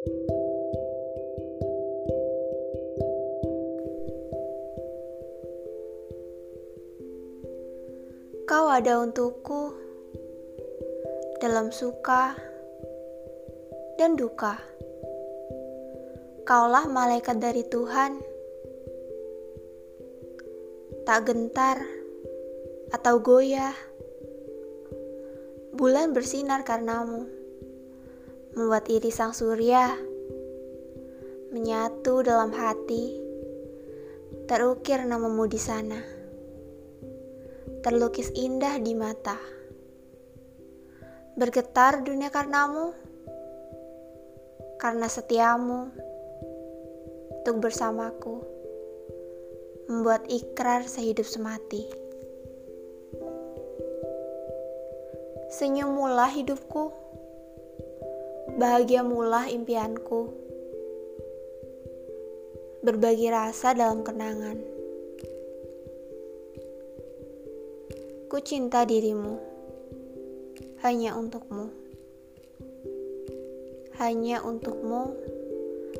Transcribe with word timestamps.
Kau 0.00 0.08
ada 8.72 9.04
untukku 9.04 9.76
dalam 11.44 11.68
suka 11.68 12.32
dan 14.00 14.16
duka. 14.16 14.56
Kaulah 16.48 16.88
malaikat 16.88 17.36
dari 17.36 17.68
Tuhan, 17.68 18.24
tak 21.04 21.28
gentar 21.28 21.76
atau 22.88 23.20
goyah. 23.20 23.76
Bulan 25.76 26.16
bersinar 26.16 26.64
karenamu, 26.64 27.39
membuat 28.60 28.92
iri 28.92 29.08
sang 29.08 29.32
surya 29.32 29.96
menyatu 31.48 32.20
dalam 32.20 32.52
hati. 32.52 33.16
Terukir 34.44 35.00
namamu 35.08 35.48
di 35.48 35.56
sana 35.56 36.20
terlukis 37.80 38.28
indah 38.36 38.76
di 38.76 38.92
mata. 38.92 39.40
Bergetar 41.32 42.04
dunia 42.04 42.28
karenamu, 42.28 42.92
karena 44.76 45.08
setiamu 45.08 45.88
untuk 47.40 47.56
bersamaku, 47.64 48.44
membuat 49.88 50.28
ikrar 50.28 50.84
sehidup 50.84 51.24
semati. 51.24 51.88
Senyum 55.50 55.96
mula 55.96 56.28
hidupku, 56.28 56.92
bahagia 58.56 59.04
mula 59.04 59.50
impianku, 59.52 60.32
berbagi 62.80 63.28
rasa 63.28 63.76
dalam 63.76 64.00
kenangan. 64.00 64.56
Ku 68.30 68.38
cinta 68.40 68.86
dirimu 68.88 69.36
hanya 70.80 71.18
untukmu, 71.18 71.68
hanya 74.00 74.40
untukmu, 74.40 75.12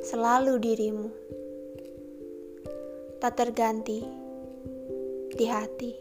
selalu 0.01 0.57
dirimu, 0.57 1.09
tak 3.21 3.37
terganti 3.37 4.01
di 5.37 5.45
hati. 5.45 5.93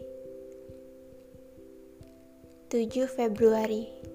7 2.70 3.10
Februari 3.10 4.09